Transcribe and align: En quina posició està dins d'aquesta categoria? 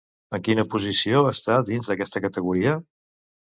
En 0.37 0.41
quina 0.45 0.63
posició 0.75 1.21
està 1.33 1.59
dins 1.69 1.93
d'aquesta 1.93 2.25
categoria? 2.27 2.77